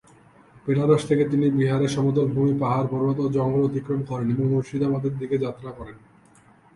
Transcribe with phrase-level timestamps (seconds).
[0.65, 5.97] বেনারস থেকে তিনি বিহারের সমতলভূমি, পাহাড়-পর্বত ও জঙ্গল অতিক্রম করেন এবং মুর্শিদাবাদের দিকে যাত্রা করেন।